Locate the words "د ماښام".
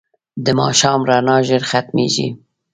0.43-0.99